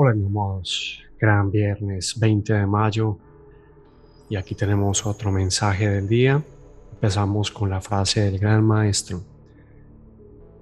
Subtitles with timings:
[0.00, 3.18] Hola amados, gran viernes 20 de mayo
[4.30, 6.40] y aquí tenemos otro mensaje del día.
[6.92, 9.24] Empezamos con la frase del gran maestro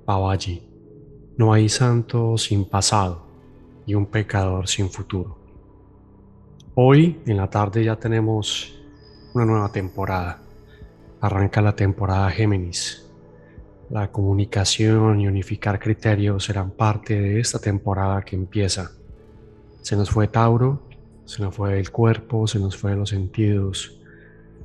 [0.06, 0.66] Babaji.
[1.36, 3.26] No hay santo sin pasado
[3.84, 5.36] y un pecador sin futuro.
[6.74, 8.80] Hoy en la tarde ya tenemos
[9.34, 10.40] una nueva temporada.
[11.20, 13.06] Arranca la temporada Géminis.
[13.90, 18.92] La comunicación y unificar criterios serán parte de esta temporada que empieza
[19.86, 20.82] se nos fue Tauro,
[21.26, 23.96] se nos fue el cuerpo, se nos fue los sentidos,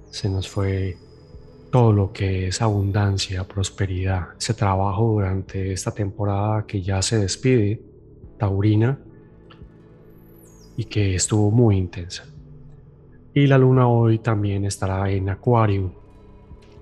[0.09, 0.97] se nos fue
[1.69, 7.83] todo lo que es abundancia, prosperidad, ese trabajo durante esta temporada que ya se despide,
[8.39, 8.97] taurina,
[10.75, 12.25] y que estuvo muy intensa.
[13.31, 15.93] Y la luna hoy también estará en Acuario,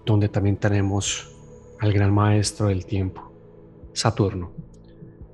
[0.05, 1.29] donde también tenemos
[1.77, 3.33] al gran maestro del tiempo,
[3.91, 4.53] Saturno.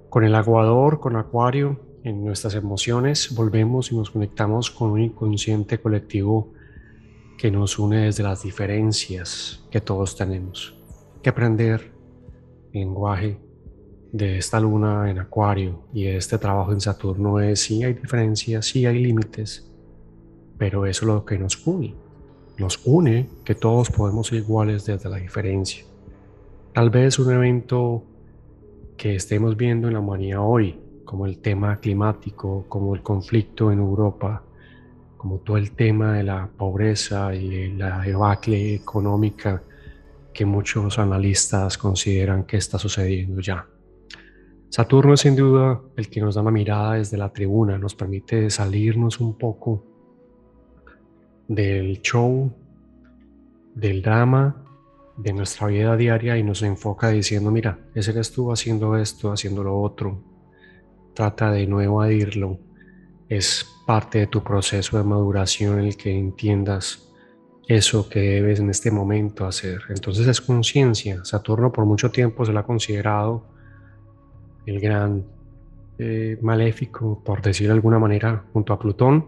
[0.10, 5.80] Con el aguador, con Acuario, en nuestras emociones, volvemos y nos conectamos con un inconsciente
[5.80, 6.54] colectivo
[7.36, 10.80] que nos une desde las diferencias que todos tenemos.
[11.24, 11.92] que aprender
[12.72, 13.40] lenguaje
[14.12, 18.68] de esta luna en Acuario y de este trabajo en Saturno es si hay diferencias,
[18.68, 19.68] sí hay límites,
[20.60, 21.96] pero eso es lo que nos une.
[22.60, 25.84] Nos une que todos podemos ser iguales desde la diferencia.
[26.72, 28.04] Tal vez un evento
[28.96, 30.85] que estemos viendo en la humanidad hoy
[31.16, 34.44] como el tema climático, como el conflicto en Europa,
[35.16, 39.64] como todo el tema de la pobreza y la debacle económica
[40.34, 43.66] que muchos analistas consideran que está sucediendo ya.
[44.68, 48.50] Saturno es sin duda el que nos da una mirada desde la tribuna, nos permite
[48.50, 49.86] salirnos un poco
[51.48, 52.52] del show,
[53.74, 54.66] del drama,
[55.16, 59.64] de nuestra vida diaria y nos enfoca diciendo, mira, ese eres tú haciendo esto, haciendo
[59.64, 60.35] lo otro,
[61.16, 62.60] trata de no evadirlo.
[63.28, 67.06] Es parte de tu proceso de maduración el que entiendas
[67.68, 69.82] eso que debes en este momento hacer.
[69.90, 71.26] Entonces es conciencia.
[71.26, 73.46] Saturno por mucho tiempo se lo ha considerado
[74.66, 75.26] el gran
[75.98, 79.26] eh, maléfico, por decir de alguna manera, junto a Plutón.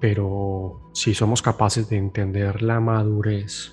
[0.00, 3.72] Pero si somos capaces de entender la madurez,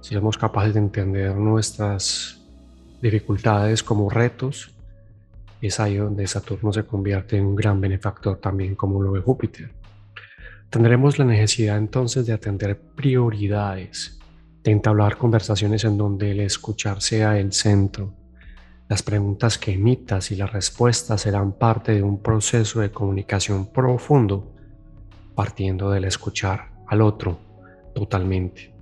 [0.00, 2.42] si somos capaces de entender nuestras
[3.02, 4.74] dificultades como retos,
[5.68, 9.70] es ahí donde Saturno se convierte en un gran benefactor también como lo ve Júpiter.
[10.68, 14.18] Tendremos la necesidad entonces de atender prioridades,
[14.64, 18.14] de entablar conversaciones en donde el escuchar sea el centro.
[18.88, 24.52] Las preguntas que emitas y las respuestas serán parte de un proceso de comunicación profundo,
[25.34, 27.38] partiendo del escuchar al otro
[27.94, 28.74] totalmente.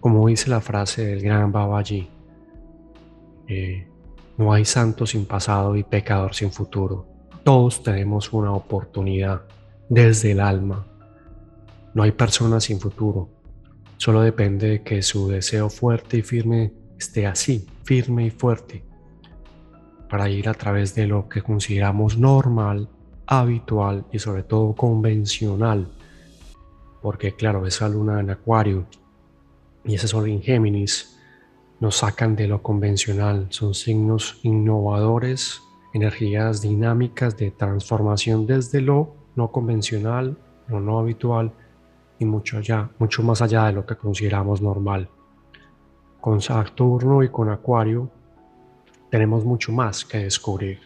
[0.00, 2.08] Como dice la frase del gran Babaji,
[3.48, 3.88] eh,
[4.38, 7.06] no hay santo sin pasado y pecador sin futuro.
[7.42, 9.42] Todos tenemos una oportunidad
[9.88, 10.86] desde el alma.
[11.94, 13.30] No hay persona sin futuro.
[13.96, 18.84] Solo depende de que su deseo fuerte y firme esté así, firme y fuerte,
[20.10, 22.90] para ir a través de lo que consideramos normal,
[23.26, 25.88] habitual y sobre todo convencional.
[27.00, 28.86] Porque claro, esa luna en Acuario
[29.84, 31.15] y ese sol en Géminis
[31.80, 39.52] nos sacan de lo convencional, son signos innovadores, energías dinámicas de transformación desde lo no
[39.52, 40.38] convencional,
[40.68, 41.52] lo no habitual
[42.18, 45.10] y mucho allá, mucho más allá de lo que consideramos normal.
[46.20, 48.10] Con Saturno y con Acuario
[49.10, 50.80] tenemos mucho más que descubrir.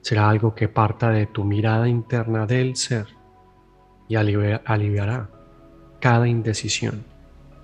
[0.00, 3.06] Será algo que parta de tu mirada interna del ser
[4.08, 5.28] y aliviará
[6.00, 7.04] cada indecisión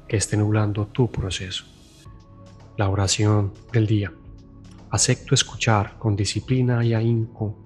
[0.07, 1.76] que esté nublando tu proceso
[2.77, 4.13] la oración del día.
[4.91, 7.57] Acepto escuchar con disciplina y ahínco.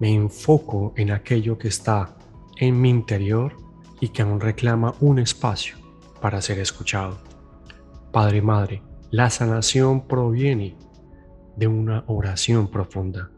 [0.00, 2.16] Me enfoco en aquello que está
[2.58, 3.56] en mi interior
[4.00, 5.76] y que aún reclama un espacio
[6.20, 7.18] para ser escuchado.
[8.10, 10.76] Padre, Madre, la sanación proviene
[11.56, 13.30] de una oración profunda,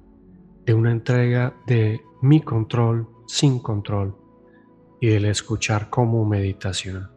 [0.64, 4.16] de una entrega de mi control sin control
[5.00, 7.10] y del escuchar como meditación.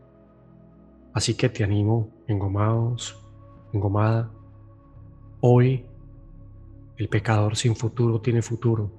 [1.14, 3.27] Así que te animo, engomados,
[3.74, 4.32] engomada.
[5.42, 5.86] Hoy
[6.98, 8.92] el pecador sin futuro tiene futuro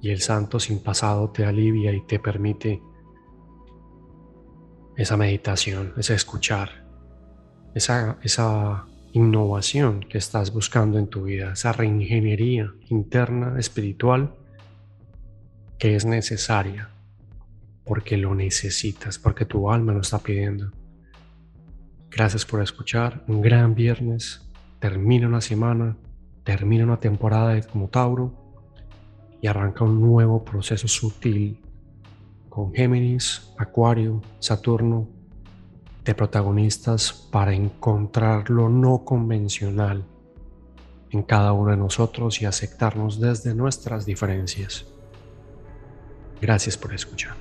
[0.00, 2.82] y el santo sin pasado te alivia y te permite
[4.96, 6.86] esa meditación, ese escuchar,
[7.74, 14.34] esa, esa innovación que estás buscando en tu vida, esa reingeniería interna, espiritual,
[15.78, 16.90] que es necesaria
[17.84, 20.70] porque lo necesitas, porque tu alma lo está pidiendo.
[22.10, 23.24] Gracias por escuchar.
[23.28, 24.42] Un gran viernes.
[24.80, 25.96] Termina una semana.
[26.42, 28.34] Te termina una temporada de como Tauro
[29.40, 31.60] y arranca un nuevo proceso sutil
[32.48, 35.08] con Géminis, Acuario, Saturno,
[36.04, 40.04] de protagonistas para encontrar lo no convencional
[41.10, 44.86] en cada uno de nosotros y aceptarnos desde nuestras diferencias.
[46.40, 47.36] Gracias por escuchar.